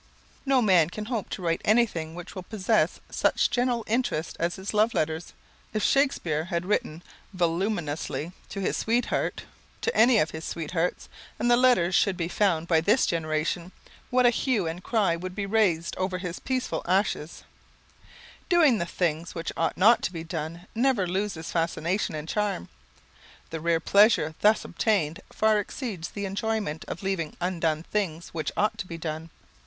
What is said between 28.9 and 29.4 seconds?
done.